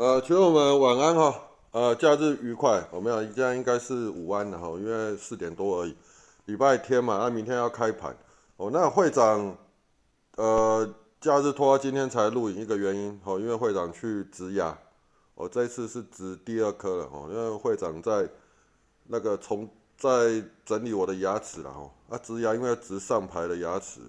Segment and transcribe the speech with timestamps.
[0.00, 1.42] 呃，群友们晚安哈，
[1.72, 2.82] 呃，假日愉快。
[2.90, 5.94] 我们讲现在应该是午安了哈，因为四点多而已，
[6.46, 8.16] 礼拜天嘛，那明天要开盘。
[8.56, 9.54] 哦，那会长，
[10.38, 10.88] 呃，
[11.20, 14.74] 假日拖到今天才录影，一个原因哦，因为会长去植牙，
[15.34, 18.26] 我这次是植第二颗了哦，因为会长在
[19.06, 24.00] 那个从在整理我的牙齿了哦，啊，植牙因为植上排的牙齿，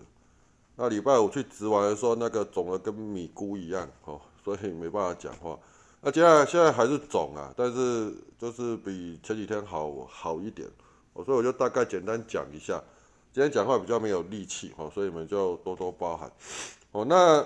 [0.77, 5.59] 那礼拜五去植完的时候，那个肿的跟米菇一样哦，所以没办法讲话。
[6.03, 10.67] 那接下来现在还是肿啊，但是就是比前几天好好一点，
[11.13, 12.81] 我所以我就大概简单讲一下。
[13.31, 16.29] 今天讲话比较没有力气哦，所以你们就多多包涵。
[16.91, 17.45] 哦，那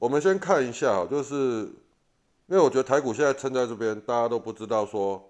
[0.00, 1.34] 我们先看一下，就是
[2.48, 5.22] 因为我觉得台股现在撑在这边，大家都不知道说，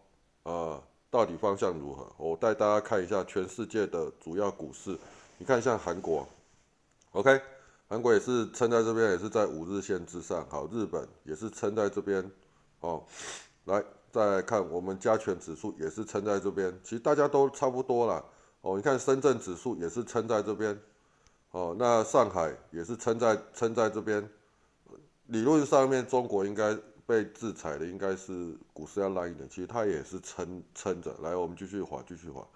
[0.45, 2.11] 呃，到底方向如何。
[2.17, 4.99] 我带大家看一下全世界的主要股市，
[5.37, 6.27] 你看像韩国
[7.13, 7.39] ，OK，
[7.87, 10.45] 韩国也是撑在这边，也是在五日线之上。
[10.49, 12.29] 好，日本也是撑在这边。
[12.83, 13.03] 哦，
[13.65, 18.23] 来再来看我们加权指数也是撑在这边，其实大家都差不多了。
[18.61, 20.79] 哦，你看深圳指数也是撑在这边，
[21.53, 24.29] 哦，那上海也是撑在撑在这边。
[25.29, 26.77] 理论上面中国应该
[27.07, 31.15] 被制裁的，应该是股市要烂一点，其实它也是撑撑着。
[31.23, 32.47] 来，我们继续滑，继续滑。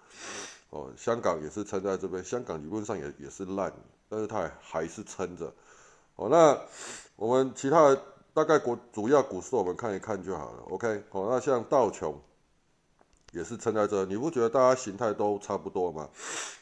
[0.71, 3.73] 哦，香港也是撑在这边，香港理论上也也是烂，
[4.09, 5.51] 但是它还是撑着。
[6.17, 6.61] 哦，那
[7.15, 8.03] 我们其他的。
[8.37, 12.21] 大概股主要股市我们看一看就好了，OK，好，那像道琼
[13.33, 16.07] 也是撑在这，你不觉得大家形态都差不多吗？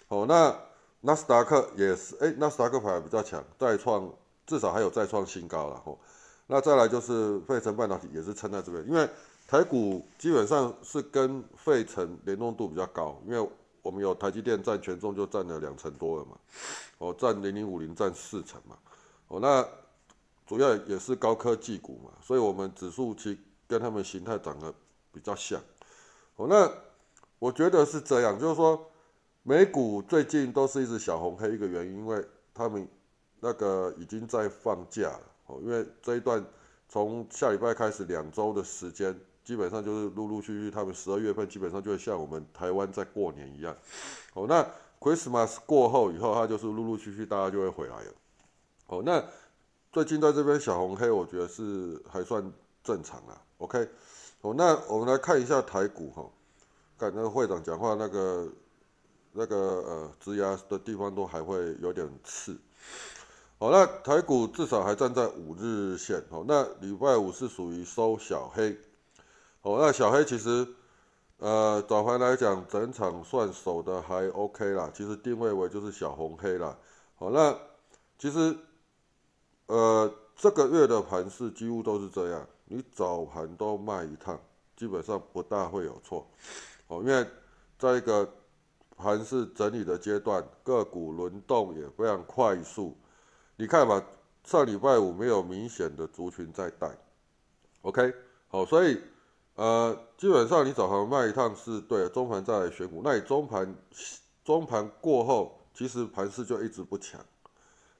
[0.06, 0.56] 好，那
[1.00, 4.08] 纳斯达克也是，哎，纳斯达克牌比较强，再创
[4.46, 5.98] 至少还有再创新高了，吼，
[6.46, 9.10] 那再来就是费城半导体也是撑在这边，因为
[9.48, 13.50] 台股基本上是跟费城联动度比较高，因为
[13.82, 16.36] 我们有台积电占权重就占了两成多了嘛，
[16.98, 18.78] 哦，占零零五零占四成嘛，
[19.26, 19.66] 哦，那。
[20.46, 24.72] 主要也是高科技股嘛，所以我们指数其跟他们形态长得
[25.10, 25.58] 比较像。
[26.36, 26.70] 哦，那
[27.38, 28.90] 我觉得是这样，就是说
[29.42, 32.86] 美股最近都是一只小红黑，一个原因，因为他们
[33.40, 35.22] 那个已经在放假了。
[35.46, 36.44] 哦，因为这一段
[36.90, 43.74] 从下礼拜开始两周的时间，基本上就是陆陆续续，他们十二月份基本上就会像我们台湾在过年一样。
[44.34, 44.62] 哦，那
[45.00, 48.12] Christmas 过后以后，它就是陆陆续续大家就会回来了。
[48.88, 49.24] 哦，那。
[49.94, 52.42] 最近在这边小红黑，我觉得是还算
[52.82, 53.40] 正常啦。
[53.58, 53.88] OK，
[54.40, 56.28] 哦，那我们来看一下台股哈，
[56.98, 58.48] 看那个会长讲话那个
[59.30, 62.58] 那个呃直压的地方都还会有点刺。
[63.60, 66.20] 好，那台股至少还站在五日线。
[66.30, 68.76] 哦，那礼拜五是属于收小黑。
[69.62, 70.66] 哦，那小黑其实
[71.38, 74.90] 呃早盘来讲，整场算守的还 OK 啦。
[74.92, 76.76] 其实定位为就是小红黑啦。
[77.14, 77.56] 好，那
[78.18, 78.56] 其实。
[79.66, 84.38] 呃，这个月的盘势几乎都是这样，你早盘都卖一趟，
[84.76, 86.26] 基本上不大会有错。
[86.88, 87.26] 哦，因为
[87.78, 88.30] 在一个
[88.96, 92.94] 盘势整理的阶段，个股轮动也非常快速。
[93.56, 94.04] 你看吧，
[94.44, 96.90] 上礼拜五没有明显的族群在带
[97.80, 98.12] ，OK，
[98.48, 99.00] 好，所以
[99.54, 103.00] 呃，基本上你早盘卖一趟是对，中盘再来选股。
[103.02, 103.74] 那你中盘
[104.44, 107.18] 中盘过后，其实盘势就一直不强，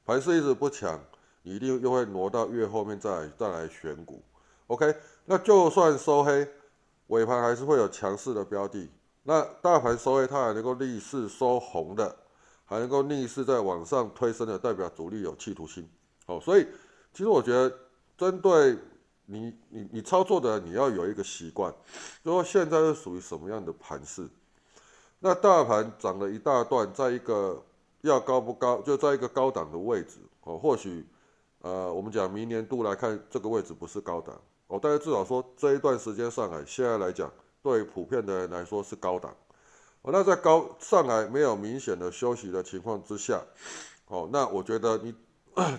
[0.05, 1.01] 盘势一直不强。
[1.47, 4.23] 你一定又会挪到越后面再来再来选股
[4.69, 4.97] ，OK？
[5.27, 6.49] 那就算收黑，
[7.09, 8.89] 尾盘还是会有强势的标的。
[9.25, 12.17] 那大盘收黑，它还能够逆势收红的，
[12.65, 15.87] 还能够逆势在往上推升的，代表主力有企图心。
[16.25, 16.67] 好，所以
[17.13, 17.71] 其实我觉得，
[18.17, 18.79] 针对
[19.27, 21.71] 你你你操作的，你要有一个习惯，
[22.25, 24.27] 就说现在是属于什么样的盘势？
[25.21, 27.63] 那大盘涨了一大段，在一个
[28.01, 31.05] 要高不高，就在一个高档的位置哦，或许。
[31.65, 37.33] 呃，我们讲明年度来看，这个位置不是高档哦，但是至少说这一段时间上来，现在来讲，
[37.63, 39.35] 对普遍的人来说是高档
[40.03, 40.11] 哦。
[40.13, 43.43] 那在高上来没有明显的休息的情况之下，
[44.09, 45.15] 哦，那我觉得你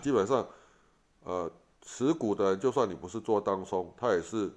[0.01, 0.47] 基本上，
[1.23, 1.51] 呃，
[1.83, 4.51] 持股的人，就算你不是做当中，他也是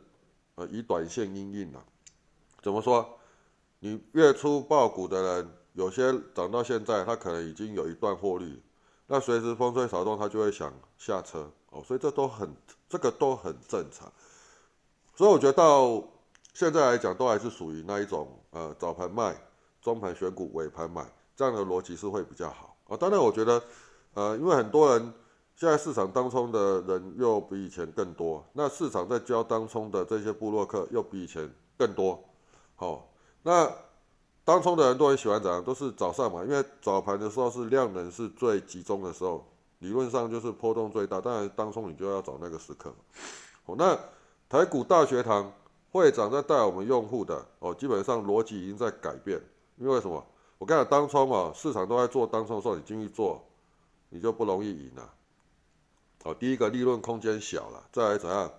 [0.55, 1.79] 呃以短线应应的。
[2.63, 3.07] 怎么说？
[3.81, 8.63] 你月初爆股的人，有些涨到现在，他可能已经有一段获利。
[9.11, 12.55] 那随时风吹草动，他就会想下车哦，所以这都很，
[12.91, 14.13] 这个都很正常。
[15.17, 16.05] 所以我觉得到
[16.53, 19.35] 现在来讲，都还是属于那一种，呃，早盘卖，
[19.81, 22.97] 中盘选股，尾盘买，这样的逻辑是会比较好啊。
[22.99, 23.63] 当然，我觉得，
[24.13, 25.15] 呃，因为很多人
[25.57, 32.23] 现在市场当中的人又比以前更多，那市场在教当中的这些部落客又比以前更多，
[32.77, 33.09] 好，
[33.43, 33.73] 那。
[34.49, 35.63] 当冲的人都很喜欢怎样？
[35.63, 39.47] 都是早上嘛，因为早盘的时候是量能是最集中的时候，
[39.81, 41.21] 理论上就是波动最大。
[41.21, 42.91] 当然，当冲你就要找那个时刻。
[43.67, 43.95] 哦，那
[44.49, 45.53] 台股大学堂
[45.93, 49.39] 会长在带我们用户的哦，基本上逻辑已经在改变。
[49.77, 50.25] 因为什么？
[50.57, 53.45] 我跟你讲，当冲嘛，市场都在做当冲的时候，你进去做，
[54.09, 55.13] 你就不容易赢了。
[56.25, 58.51] 哦，第一个利润空间小了，再来怎样？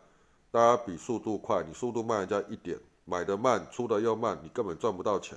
[0.52, 5.36] 大家比速度快，你速度慢人家一点，买的慢，出的又慢，你根本赚不到钱。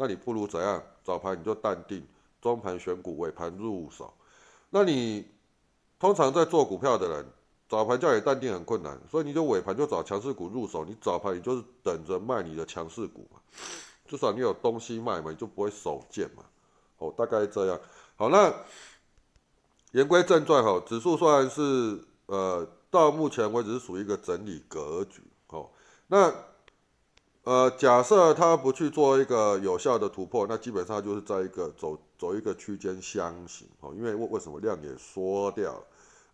[0.00, 0.82] 那你不如怎样？
[1.04, 2.02] 早盘你就淡定，
[2.40, 4.10] 中盘选股，尾盘入手。
[4.70, 5.28] 那你
[5.98, 7.26] 通常在做股票的人，
[7.68, 10.86] 早盘叫你淡定很困难，所以你就尾盘就找强势股入手。
[10.86, 13.38] 你早盘你就是等着卖你的强势股嘛，
[14.08, 16.42] 至少你有东西卖嘛，你就不会手贱嘛。
[16.96, 17.78] 哦，大概这样。
[18.16, 18.50] 好，那
[19.92, 22.66] 言归正传哈，指数虽然是呃。
[22.92, 25.70] 到目前为止是属于一个整理格局，哦，
[26.08, 26.28] 那
[27.44, 34.60] 呃，假设它不去做一个有效的突破，那基本上就是在一个走走一个区间箱型，哦，因为为为什么？
[34.60, 35.82] 量也缩掉，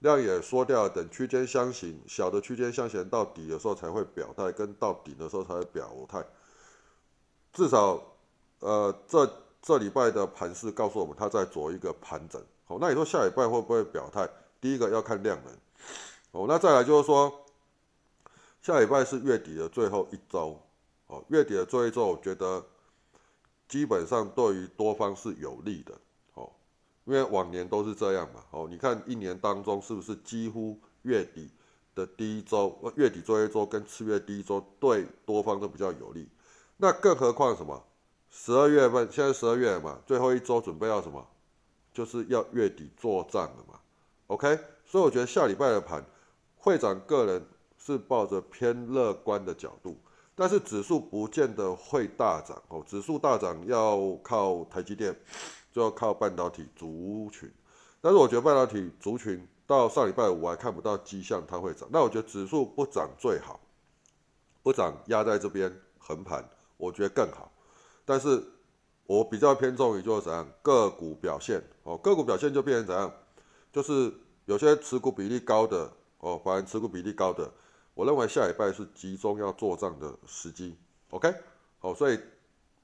[0.00, 6.24] 量也缩掉，等区间箱型小的区间箱型到底的时候才会表态，跟到顶的时候才会表态，
[7.52, 8.02] 至少
[8.58, 9.30] 呃这
[9.62, 14.28] 这礼拜的盘势告诉我们，它在做一个盘整，好，那你说下礼拜会不会表态？
[14.60, 15.52] 第一个要看量能。
[16.32, 17.32] 哦，那再来就是说，
[18.60, 20.60] 下礼拜是月底的最后一周，
[21.06, 22.64] 哦，月底的最后一周，我觉得
[23.68, 25.94] 基本上对于多方是有利的，
[26.34, 26.50] 哦，
[27.04, 31.50] 因为往年都是这样嘛，哦，你看一年当中是不是几乎月底
[31.94, 36.28] 的第一周，月底最后一周跟次月第一周对多方都比较有利，
[36.76, 37.84] 那更何况什么？
[38.28, 41.26] 十二月份，现在十二月嘛，最后一周准备要什么？
[41.92, 43.80] 就是要月底做账了嘛
[44.26, 46.04] ，OK，所以我觉得下礼拜的盘。
[46.56, 47.46] 会长个人
[47.78, 49.96] 是抱着偏乐观的角度，
[50.36, 52.84] 但是指数不见得会大涨哦。
[52.86, 55.18] 指数大涨要靠台积电，
[55.72, 57.50] 就要靠半导体族群。
[58.00, 61.88] 但是我觉得半导体族群到上礼拜五还看不到迹象它会涨。
[61.90, 63.58] 那我觉得指数不涨最好，
[64.62, 67.50] 不涨压在这边横盘，我觉得更好。
[68.04, 68.44] 但是
[69.06, 73.12] 我比较偏重于就是怎样个股表现哦，个股表现就变成怎样，
[73.72, 74.12] 就是
[74.44, 75.90] 有些持股比例高的。
[76.18, 77.48] 哦，反正持股比例高的，
[77.96, 80.76] 我认为下礼拜是集中要做账的时机。
[81.08, 81.34] OK，
[81.78, 82.20] 好，所以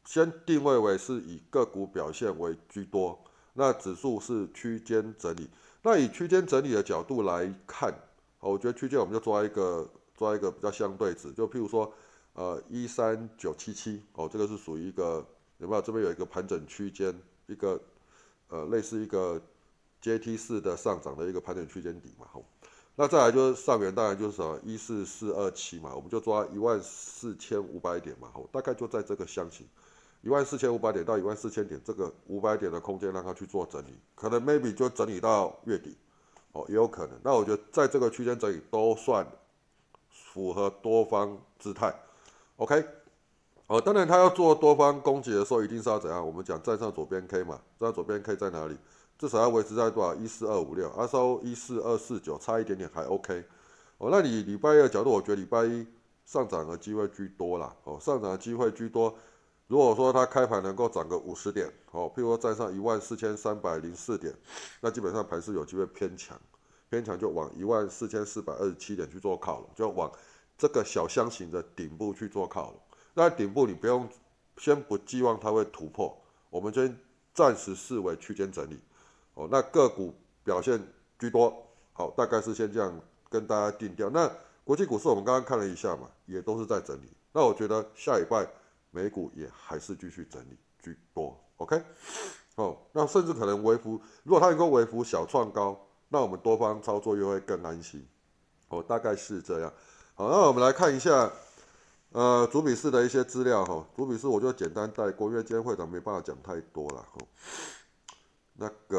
[0.07, 3.23] 先定位为是以个股表现为居多，
[3.53, 5.51] 那指数是区间整理。
[5.83, 7.93] 那以区间整理的角度来看，
[8.41, 9.87] 我觉得区间我们就抓一个
[10.17, 11.93] 抓一个比较相对值，就譬如说，
[12.33, 15.23] 呃，一三九七七，哦，这个是属于一个
[15.59, 15.83] 有没有？
[15.83, 17.15] 这边有一个盘整区间，
[17.49, 17.79] 一个
[18.49, 19.39] 呃类似一个
[20.01, 22.43] 阶梯式的上涨的一个盘整区间底嘛，好。
[22.95, 29.67] 那再来就是上元，当然就是什么一四四二七嘛，我们就抓一万四千五百点嘛，好，大概就在这个箱型，
[30.21, 35.97] 一万四千五百点到一万四千点这个五百点的空间让它去做整理，可能 maybe 就整理到月底，
[36.53, 37.19] 哦，也有可能。
[37.25, 39.27] 那我觉得在这个区间整理都算
[40.11, 41.95] 符合多方姿态
[42.57, 42.85] ，OK，
[43.69, 46.25] 哦，当然他要做多方攻击的时候，一定是要怎样？
[46.25, 48.77] 我们讲站上左边 K 嘛，站上左边 K 在哪里？
[49.23, 50.13] 至少要维持在多少？
[50.17, 53.45] 一四二五六，阿收一四二四九，差一点点还 OK。
[53.99, 55.87] 哦，那你礼拜一的角度，我觉得礼拜一
[56.25, 57.73] 上涨的机会居多啦。
[57.85, 59.15] 哦，上涨的机会居多。
[59.69, 64.35] 如果说它开盘能够涨个五十点，哦，譬如说站上一万四千三百零四点，
[64.81, 66.37] 那基本上盘是有机会偏强，
[66.91, 70.11] 偏强就往一万四千四百二十七点去做靠拢，就往
[70.59, 72.81] 这个小箱型的顶部去做靠拢。
[73.15, 74.09] 那顶部你不用
[74.57, 76.13] 先不寄望它会突破，
[76.51, 76.99] 我们先
[77.33, 78.81] 暂时视为区间整理。
[79.35, 80.81] 哦，那个股表现
[81.19, 81.55] 居多，
[81.93, 84.11] 好，大概是先这样跟大家定调。
[84.11, 84.31] 那
[84.65, 87.09] 国际股市我们刚刚看了一下嘛，也都是在整理。
[87.33, 88.47] 那我觉得下礼拜
[88.91, 91.83] 美股也还是继续整理居多，OK？
[92.57, 98.07] 哦，那甚至可能微幅，如果它能够微幅小创高，那我们多方操作又会更安心。
[98.69, 99.73] 哦，大概是这样。
[100.15, 101.33] 好，那我们来看一下，
[102.13, 103.83] 呃，主笔式的一些资料哈。
[103.97, 107.19] 主笔式我就简单带过，因为今天会长没办法讲太多了哈。
[108.55, 108.99] 那个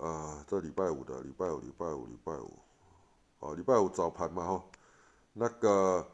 [0.00, 2.52] 呃，这礼拜五的礼拜五，礼拜五，礼拜五，
[3.40, 4.64] 哦，礼拜五早盘嘛哈。
[5.32, 6.06] 那个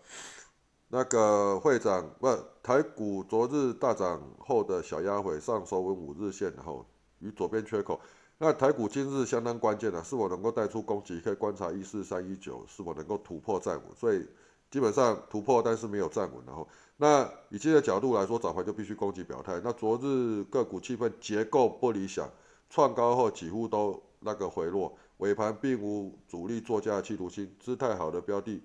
[0.88, 2.26] 那个会长不，
[2.62, 6.84] 台股昨日大涨后的小压回上收稳五日线，然后
[7.18, 8.00] 与左边缺口。
[8.38, 11.20] 那台股今日相当关键的，是否能够带出攻击？
[11.20, 13.84] 可以观察一四三一九是否能够突破站稳。
[13.94, 14.26] 所以
[14.70, 16.42] 基本上突破，但是没有站稳。
[16.46, 19.60] 然后，那以这个角度来说，早盘就必须攻击表态。
[19.62, 22.28] 那昨日个股气氛结构不理想。
[22.72, 28.62] 创高后几乎都那个回落，尾盘并无主力作价的企图心，姿态好的标的，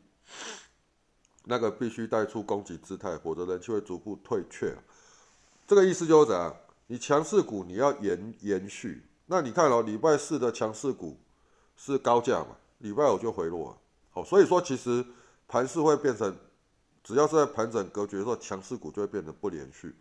[1.44, 4.74] 那个必须带出攻击姿态，否则人气会逐步退却。
[5.68, 6.56] 这个意思就是怎样？
[6.88, 11.18] 你强势股你要延延续，那你看哦，礼拜四的强势股
[11.76, 13.78] 是高价嘛，礼拜五就回落，
[14.12, 15.06] 好，所以说其实
[15.50, 16.34] 盘势会变成，
[17.04, 19.94] 只要是在盘整格局的时候，强势股就会变得不连续。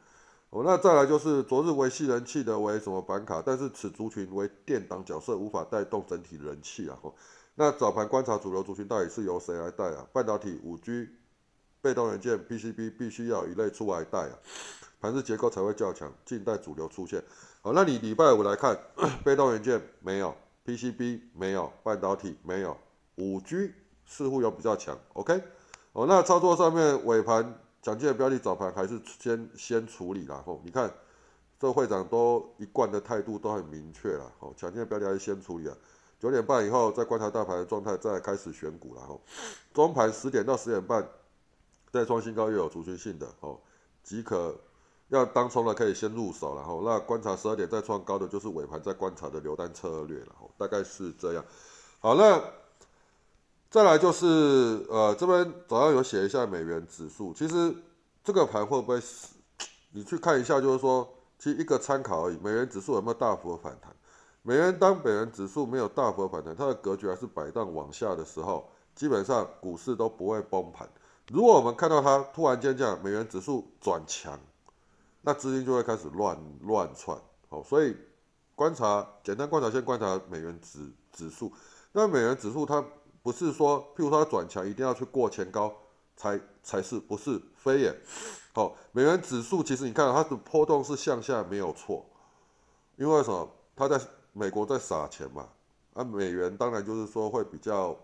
[0.50, 6.96] 哦，那再来就是昨日维系人气的为什么板卡，但是此族群为垫档角色，无法带动整体人气啊。
[7.02, 7.12] 哦，
[7.56, 10.06] 那早盘观察主流族群到底是由谁来带啊？
[10.12, 11.08] 半导体、五 G、
[11.82, 14.38] 被动元件、PCB，必须要一类出来带啊，
[15.00, 17.22] 盘势结构才会较强，静待主流出现。
[17.60, 18.78] 好，那你礼拜五来看，
[19.24, 20.34] 被动元件没有
[20.64, 22.76] ，PCB 没有，半导体没有，
[23.16, 23.72] 五 G
[24.06, 24.96] 似乎有比较强。
[25.14, 25.42] OK，
[25.92, 27.58] 哦，那操作上面尾盘。
[27.86, 30.92] 蒋介的标的早盘还是先先处理了吼，你看
[31.56, 35.76] 这会长都一贯的态度都很明确了吼，蒋介的标的还是先处理啊，
[36.18, 39.20] 九点半以后再观察大盘的状态，再开始选股了吼，
[39.72, 41.08] 中盘十点到十点半
[41.92, 43.62] 再创新高又有族群性的吼，
[44.02, 44.58] 即可
[45.10, 51.44] 要当冲的可以先入手了吼，那观察十二点再创高的就是尾盘在观察的留单策略了吼，大概是这样，
[52.00, 52.42] 好那。
[53.76, 57.76] 再来就是，呃，这边早上有写一下美元指数，其实
[58.24, 59.34] 这个盘会不会死？
[59.92, 61.06] 你去看一下，就是说，
[61.38, 62.38] 其实一个参考而已。
[62.38, 63.94] 美元指数有没有大幅的反弹？
[64.40, 70.88] 美元当美元指数没有大幅的反弹，它的格局还是摆荡往下的时候，基本上股市都不会崩盘。
[71.30, 74.40] 如果我们看到它突然间这样，美元指数转强，
[75.20, 77.14] 那资金就会开始乱乱窜。
[77.50, 77.94] 好，所以
[78.54, 80.78] 观察，简单观察，先观察美元指
[81.12, 81.52] 指数。
[81.92, 82.82] 那美元指数它。
[83.26, 85.74] 不是说，譬如说它转强一定要去过前高
[86.16, 87.92] 才才是，不是非也。
[88.52, 92.06] 好，美元指数其实你看它的波动是向下没有错，
[92.94, 93.50] 因为什么？
[93.74, 94.00] 它在
[94.32, 95.48] 美国在撒钱嘛，
[95.94, 97.96] 啊，美元当然就是说会比较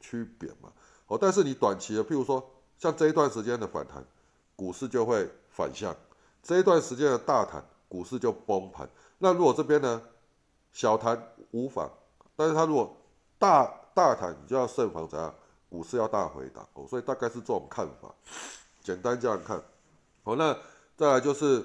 [0.00, 0.72] 趋贬嘛。
[1.04, 2.42] 好，但是你短期的，譬如说
[2.78, 4.02] 像这一段时间的反弹，
[4.56, 5.92] 股市就会反向；
[6.42, 8.88] 这一段时间的大弹，股市就崩盘。
[9.18, 10.00] 那如果这边呢
[10.72, 11.90] 小弹无妨，
[12.34, 12.96] 但是它如果
[13.38, 15.34] 大大谈你就要慎防怎样，
[15.68, 18.14] 股市要大回档哦，所以大概是这种看法，
[18.82, 19.62] 简单这样看。
[20.22, 20.56] 好，那
[20.96, 21.64] 再来就是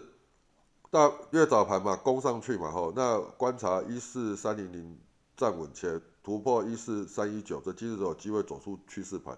[0.89, 4.99] 大越早盘嘛，攻上去嘛，吼，那观察一四三零零
[5.35, 9.37] 站稳且突破一四三一九，这今日有机会走出趋势盘，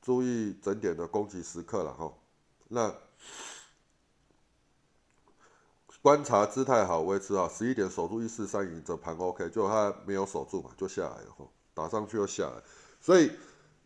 [0.00, 2.12] 注意整点的攻击时刻了，哈。
[2.68, 2.94] 那
[6.00, 11.50] 观察姿态好，维持好，十一点守住一四三零，这盘 OK，就它没有守住嘛，就下来了，吼。
[11.74, 12.62] 打上去又下来，
[13.00, 13.30] 所以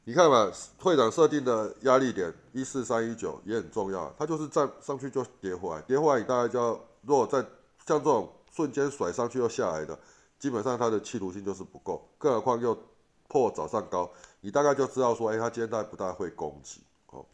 [0.04, 7.38] 你看嘛，会长设定的压力点一四三一九也很重要，它就是站上去就跌回来，跌回来你大概就要，如果在
[7.86, 9.98] 像这种瞬间甩上去又下来的，
[10.38, 12.76] 基本上它的气图性就是不够，更何况又
[13.28, 17.24] 破早上高，你大概就知道说，哎，它今天大概不大会攻击哦。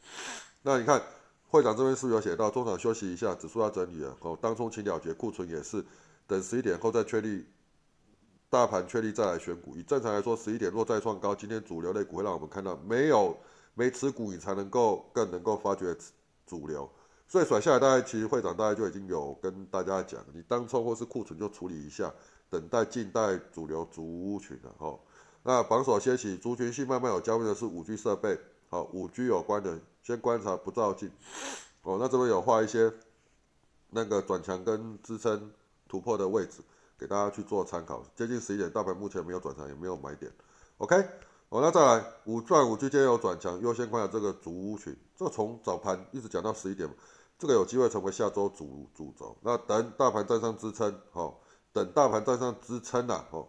[0.62, 1.02] 那你看
[1.48, 5.84] 会长这边是不是有写到中场休息一下，指数要整理了哦，当冲请了结，库存也是
[6.26, 7.46] 等十一点后再确立。
[8.52, 13.34] 大盘确立再来选股，以正常来说，十一点若再创高，今天主流类股会让我们看到没有
[13.72, 15.96] 没持股，你才能够更能够发掘
[16.46, 16.86] 主流。
[17.26, 22.12] 所以甩下来，大概其实会长大概就已经有跟大家讲，你当冲或是库存就处理一下，
[22.50, 24.98] 等待静待主流族群了哈。
[25.42, 31.10] 那榜首掀起，族群性慢慢有交易的是五 G 设备，好，五 G 有关的先观察不照进。
[31.84, 32.92] 哦，那这边有画一些
[33.88, 35.50] 那个转强跟支撑
[35.88, 36.60] 突破的位置。
[37.02, 40.30] 给大家去做参考，接近十一点，大盘目前没有转强，也没有买点。
[40.78, 40.96] OK，
[41.50, 44.96] 好，那再来五转五之间有转强，优先观察这个主群。
[45.16, 46.88] 这从早盘一直讲到十一点，
[47.40, 49.36] 这个有机会成为下周主主轴。
[49.40, 51.40] 那等大盘站上支撑，好，
[51.72, 53.48] 等大盘站上支撑呐，哦，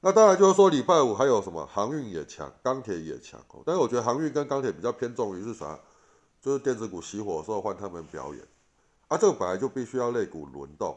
[0.00, 3.38] 那当然就是说礼拜五还有什么航运也强，钢铁也强。
[3.50, 5.78] 哦，但是我觉得航运跟钢铁比较偏重于是啥？
[6.40, 8.42] 就是电子股熄火的时候换他们表演。
[9.08, 10.96] 啊，这个本来就必须要类股轮动，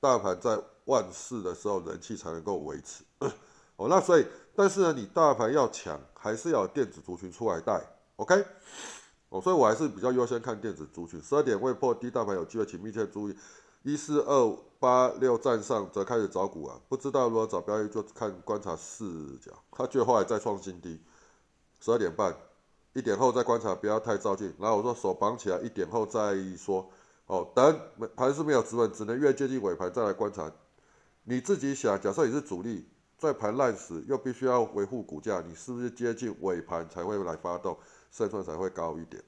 [0.00, 0.58] 大盘在。
[0.90, 3.04] 万事的时候，人气才能够维持。
[3.76, 7.82] 哦，那所以，但是呢，你大盘要强，还是要电子族群出来带。
[8.16, 8.44] OK，
[9.30, 11.18] 哦，所以我还是比较优先看电子族群。
[11.22, 13.36] 十二点未破低，大盘有机会，请密切注意。
[13.82, 16.78] 一四二八六站上，则开始找股啊。
[16.90, 19.06] 不知道如何找标的，就看观察视
[19.38, 19.52] 角。
[19.70, 21.00] 它最后还再创新低。
[21.80, 22.36] 十二点半，
[22.92, 24.52] 一点后再观察，不要太照进。
[24.58, 26.86] 然后我说手绑起来，一点后再说。
[27.24, 27.80] 哦，等
[28.14, 30.52] 盘是没有止稳，只能越接近尾盘再来观察。
[31.24, 37.78] 你自己想，假设你是主力，在盘烂时又必须要维护股价，你是不是接近尾盘才会来发动，
[38.10, 39.22] 胜算才会高一点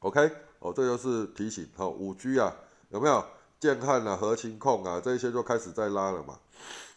[0.00, 1.68] ？OK，哦，这就是提醒。
[1.76, 2.56] 好，五 G 啊，
[2.88, 3.22] 有没有
[3.60, 6.40] 建汉啊、核情控啊，这些就开始在拉了嘛？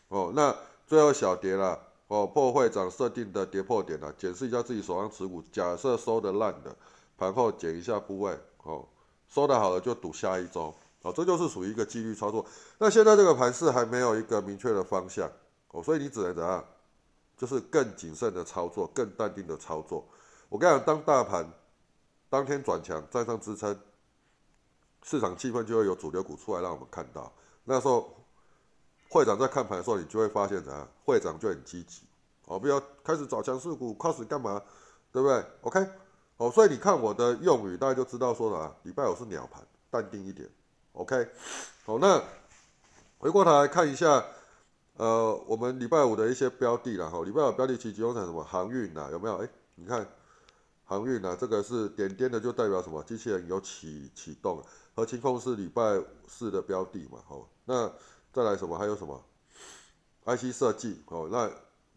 [0.07, 0.55] 哦，那
[0.87, 1.77] 最后小跌了，
[2.07, 6.75] 哦，破会长设定的跌破点了，检视一下自己手上持股，假设收的烂的，
[7.17, 8.87] 盘后减一下部位，哦，
[9.27, 10.73] 收的好的就赌下一周。
[11.03, 12.45] 哦，这就是属于一个纪律操作。
[12.79, 15.29] 那现在这个盘势还没有一个明确的方向，
[15.71, 16.65] 哦，所以你只能怎样，
[17.37, 20.03] 就是更谨慎的操作，更淡定的操作。
[20.49, 21.47] 我跟你讲，当大盘
[22.29, 23.77] 当天转强，站上支撑，
[25.03, 27.31] 市场气氛就会有主流股出来让我们看到。
[27.65, 28.15] 那时候
[29.09, 30.87] 会长在看盘的时候，你就会发现怎样？
[31.03, 32.03] 会长就很积极，
[32.45, 34.61] 哦，不要开始找强势股，开始干嘛？
[35.11, 35.85] 对不对？OK，
[36.37, 40.49] 哦，所以你看我的用语，大家就知道说了，礼拜五是鸟盘，淡定一点。
[40.93, 41.27] OK，
[41.85, 42.23] 好，那
[43.17, 44.23] 回过头来看一下，
[44.97, 47.23] 呃，我们礼拜五的一些标的了哈。
[47.23, 48.43] 礼拜五标的其集中在什么？
[48.43, 49.37] 航运呐，有没有？
[49.37, 50.07] 哎，你看
[50.85, 53.03] 航运呐，这个是点点的，就代表什么？
[53.03, 54.63] 机器人有启启动。
[54.95, 57.17] 和清控是礼拜四的标的嘛？
[57.27, 57.91] 好，那
[58.31, 58.77] 再来什么？
[58.77, 59.19] 还有什么
[60.25, 61.49] ？IC 设计哦，那。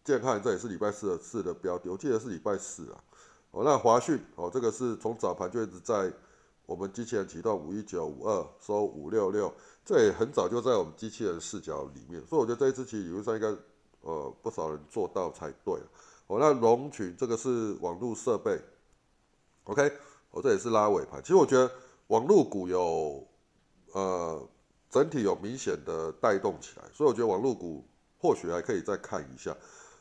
[0.06, 3.02] 健康这也是礼拜四的四的标的，我记得是礼拜四啊。
[3.50, 6.12] 哦，那华讯哦，这个是从早盘就一直在
[6.66, 9.52] 我们机器人启动五一九五二收五六六，
[9.85, 13.49] 这也很早就在我们机器人视角里面，所以我觉得这一次其实理论上应该
[14.00, 15.75] 呃不少人做到才对。
[16.26, 18.61] 哦，那龙群这个是网络设备
[19.64, 19.92] ，OK，
[20.32, 21.23] 哦这也是拉尾盘。
[21.23, 21.70] 其实我觉得
[22.08, 23.25] 网络股有
[23.92, 24.49] 呃
[24.90, 27.87] 整体有明显的带动起来，所以我觉得网络股
[28.18, 29.56] 或许还可以再看一下。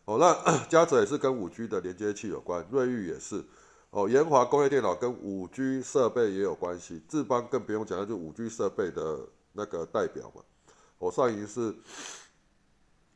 [0.05, 0.33] 哦，那
[0.67, 3.43] 嘉泽也是跟五 G 的连接器有关，瑞昱也是，
[3.95, 10.41] 哦，研华工业电脑跟五 G 设备也有关系，智邦更不用讲，那就五 G 设备的那个代表嘛。
[10.97, 11.73] 哦，上银是，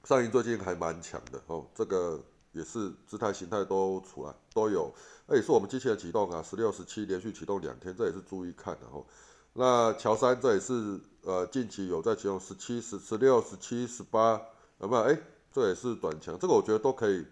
[0.05, 4.89] 上银最近还蛮强的，哦，这个也是姿态形态都出来都有，
[5.27, 9.05] 那也是我们机器人启动啊，十六十七连续启动两天，这也是注意看的哦。
[9.51, 14.41] 那乔三这也是呃近期有在启动十七十十六十七十八，
[14.79, 15.03] 有没有？
[15.03, 15.19] 哎。
[15.51, 17.25] 这也是短强，这个我觉得都可以，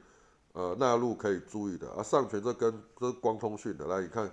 [0.58, 2.02] 呃，纳入可以注意的啊。
[2.02, 4.26] 上权这跟这光通讯的，来你看，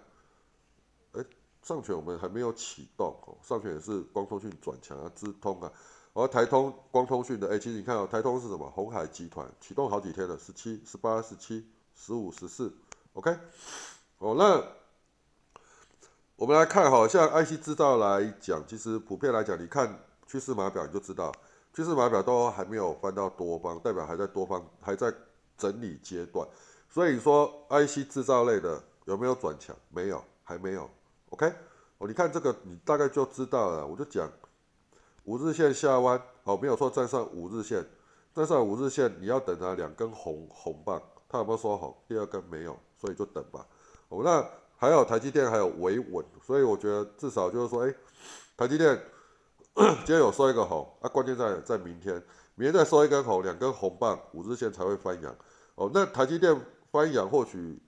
[1.12, 1.22] 哎，
[1.62, 5.70] 上权我们还没有启动哦，上权也是光通讯转强啊，资通啊，
[6.14, 8.70] 而台通光通讯的，哎，其实你看哦，台通是什么？
[8.70, 12.72] 红海集团启动好几天了，十七、十八、十七、十五、十四
[13.12, 13.30] ，OK，
[14.16, 14.64] 哦，那
[16.36, 21.30] 我们来看哈，像 IC 制造来讲，其实普遍来讲，你看趋势码表你就知道。
[21.74, 25.12] 趋势码表都还没有翻到多方，代表还在多方还在
[25.56, 26.46] 整理阶段，
[26.88, 29.74] 所以说 IC 制造类的有没有转强？
[29.88, 30.88] 没有，还没有。
[31.30, 31.52] OK，
[31.98, 33.86] 哦，你看这个，你大概就知道了。
[33.86, 34.30] 我就讲
[35.24, 37.84] 五日线下弯，好，没有说站上五日线，
[38.34, 41.96] 站上五日线你要等它两根红红棒，它有没有说红？
[42.06, 43.66] 第二根没有，所以就等吧。
[44.08, 47.94] 哦，那还有台积电还有维稳，所以我觉得至少就是说，哎，
[48.56, 49.00] 台积电。
[49.74, 52.22] 今天有收一个红啊，关键在在明天，
[52.56, 55.36] 明天再收一根红，两根红棒，五日线才会翻阳。
[55.74, 56.58] 哦，那台积电
[56.92, 57.82] 翻阳，或许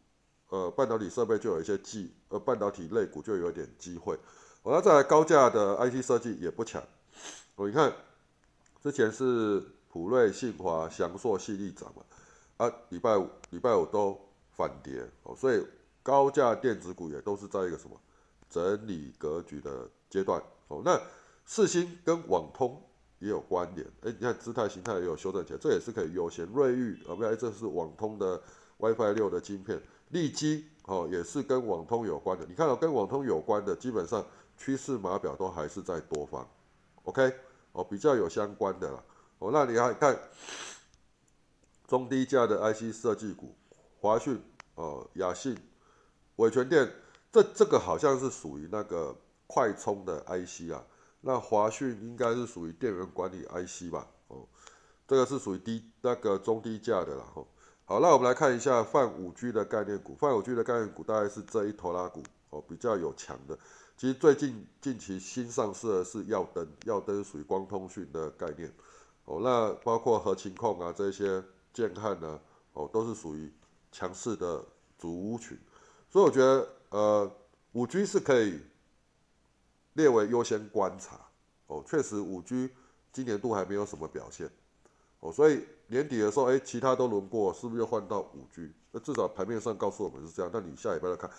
[0.49, 4.19] 呃半导体设备就有一些机，呃半导体类股就有点机会。
[4.63, 6.83] 我要再来高价的 IC 设计也不强。
[7.55, 7.93] 我你看，
[8.83, 12.03] 之前是普瑞、信华、翔硕、细力涨嘛，
[12.57, 15.65] 啊礼拜五礼拜五都反跌哦，所以
[16.03, 18.01] 高价电子股也都是在一个什么
[18.51, 21.01] 整理格局的阶段哦，那。
[21.49, 22.86] 四星跟网通
[23.19, 26.45] 也有关联，哎，你看姿态形态也有修正起来，这也是可以优先。
[26.47, 28.41] 瑞昱啊，不对，这是网通的
[28.79, 32.45] WiFi 六的晶片，利基哦也是跟网通有关的。
[32.47, 34.25] 你看到跟网通有关的，基本上
[34.59, 36.47] 趋势码表都还是在多方
[37.05, 37.33] ，OK，
[37.73, 39.03] 哦比较有相关的啦。
[39.39, 40.19] 哦，那你还看
[41.87, 43.55] 中低价的 IC 设计股，
[43.99, 44.39] 华讯
[44.75, 45.57] 哦、雅信、
[46.37, 46.87] 伟全电，
[47.33, 50.85] 这这个好像是属于那个快充的 IC 啊。
[51.21, 54.07] 那华讯应该是属于电源管理 IC 吧？
[54.29, 54.47] 哦，
[55.09, 57.25] 这个是属于低那个中低价的啦。
[57.35, 57.47] 哦，
[57.85, 60.15] 好，那我们来看一下泛五 G 的概念股。
[60.15, 63.59] 泛五 G 的概念股大概是这一头拉股哦，比较有强的。
[63.97, 68.73] 其实最近近期新上市的是耀灯，耀灯属于光通讯的概念。
[69.25, 72.39] 哦，那包括核情控啊这些建汉呢，
[72.75, 73.53] 哦都是属于
[73.91, 74.65] 强势的
[74.97, 75.59] 族群。
[76.09, 77.33] 所以我觉得呃
[77.73, 78.61] 五 G 是可以。
[79.97, 81.19] 列为优先观察
[81.67, 82.71] 哦，确实五 G
[83.13, 84.49] 今年度还没有什么表现
[85.21, 88.71] 哦，所以年底的时候，哎，其他都轮过，是不是又换到五 G？
[88.93, 90.51] 那至少盘面上告诉我们是这样。
[90.53, 91.31] 那你下礼拜再看，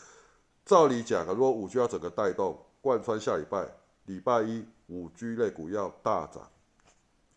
[0.66, 3.70] 照理讲啊，如果五 G 要整个带动贯穿下礼拜，
[4.06, 6.50] 礼拜一五 G 类股要大涨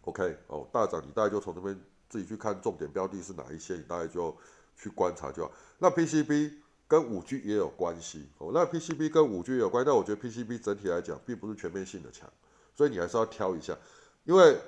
[0.02, 1.78] ，OK 哦，大涨你大概就从这边
[2.08, 4.34] 自己去看重点标的是哪一些，你大概就
[4.76, 5.52] 去观察就好。
[5.78, 6.54] 那 PCB。
[6.90, 12.28] 跟五 G 也有关系哦，那 PCB 跟五 G 有关，但我觉得 PCB 整体来讲并不是全面性的强，
[12.74, 13.78] 所以你还是要挑一下，
[14.24, 14.58] 因为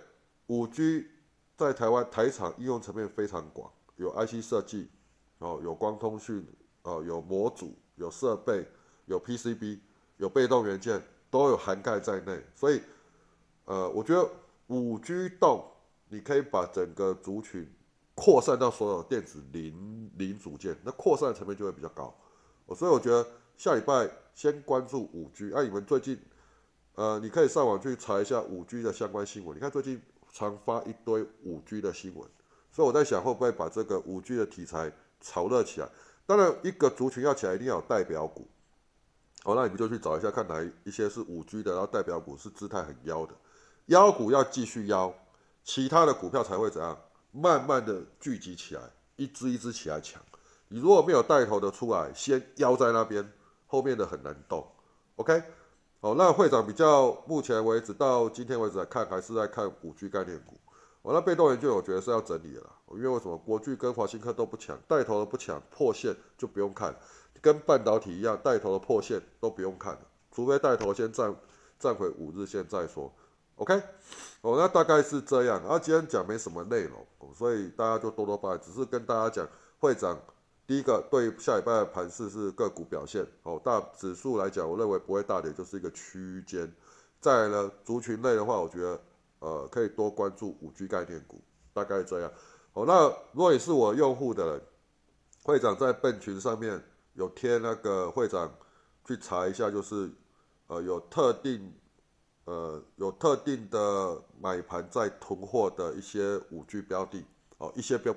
[0.47, 1.09] 五 G
[1.57, 4.89] 在台湾台厂应用层面非常广，有 IC 设计，
[5.39, 6.47] 哦，有光通讯，
[6.83, 8.65] 哦，有模组，有设备，
[9.07, 9.81] 有 PCB，
[10.19, 12.81] 有被动元件，都有涵盖在内，所以，
[13.65, 14.31] 呃，我觉得
[14.69, 15.69] 五 G 动，
[16.09, 17.69] 你可以把整个族群。
[18.15, 22.15] 扩散到所有电子零零组件，那扩散的成本就会比较高。
[22.77, 25.53] 所以我觉得下礼拜先关注五 G。
[25.53, 26.19] 哎，你们最近，
[26.95, 29.57] 呃，你可以上网去查一下五 G 的相关新闻。
[29.57, 30.01] 你看最近
[30.33, 32.29] 常发一堆五 G 的新闻，
[32.71, 35.89] 所以我在想会不会把这个五 G 的题材炒热起来。
[36.25, 38.49] 当然，一个族群要起来，一定要有代表股。
[39.45, 43.35] 哦，那你们就去找一下，看哪一些是五 G 的，然后代表股是姿态很妖的，
[43.87, 45.13] 妖股要继续妖，
[45.65, 46.97] 其他的股票才会怎样，
[47.33, 48.83] 慢慢的聚集起来，
[49.17, 50.23] 一只一只起来抢。
[50.69, 53.33] 你如果没有带头的出来，先腰在那边，
[53.67, 54.67] 后面的很难动。
[55.17, 55.43] OK，
[56.01, 60.61] 好，那会长比较目前为止到今天为止来看，还是在看五 G 概念股。
[61.01, 66.95] 我那被动研究，我觉得是要整理了，因为为什么国巨跟华新科都不强，带头的不强，破线就不用看。
[67.41, 69.99] 跟半导体一样，带头的破线都不用看，
[70.31, 71.35] 除非带头先站
[71.79, 73.13] 站回五日线再说。
[73.63, 73.81] OK，
[74.41, 75.63] 哦，那大概是这样。
[75.65, 79.49] 啊今天讲没什么内容，所以大家就多多包，只是跟大家讲，
[79.79, 80.21] 会长
[80.67, 83.25] 第一个对下礼拜的盘势是个股表现。
[83.45, 86.69] 哦，大指数来讲，我认为不会大跌，就是一个区间。
[87.21, 89.01] 再呢，族群类的话，我觉得
[89.39, 91.41] 呃可以多关注五 G 概念股，
[91.73, 92.29] 大概这样。
[92.73, 94.61] 哦，那如果你是我用户的人，
[95.45, 96.83] 会长在笨群上面。
[97.15, 98.51] 有贴那个会长
[99.07, 100.11] 去查一下，就是
[100.69, 101.71] 呃有特定
[102.45, 107.25] 呃有特定的买盘在囤货的一些五 G 标的
[107.59, 108.15] 哦，一些标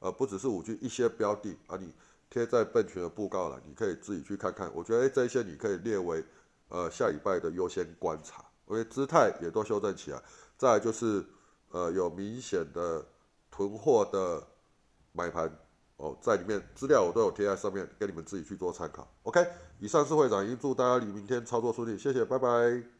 [0.00, 1.94] 呃不只是五 G 一些标的啊，你
[2.28, 4.70] 贴在笨群的布告栏，你可以自己去看看。
[4.74, 6.24] 我觉得这些你可以列为
[6.68, 10.22] 呃下礼拜的优先观察，因为姿态也都修正起来。
[10.56, 11.24] 再就是
[11.70, 13.04] 呃有明显的
[13.50, 14.46] 囤货的
[15.12, 15.50] 买盘。
[15.96, 19.06] 哦，在里面资料我都有贴在上面，给你们自己去做参考。
[19.24, 19.46] OK，
[19.78, 22.99] 以上是会长，已经祝大家你明天操作顺利，谢谢，拜拜。